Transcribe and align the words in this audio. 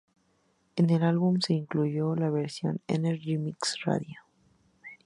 En 0.77 0.89
el 0.89 1.03
álbum 1.03 1.39
se 1.41 1.53
incluyó 1.53 2.15
la 2.15 2.31
versión 2.31 2.79
"Energy 2.87 3.37
Mix 3.37 3.75
Radio". 3.85 4.17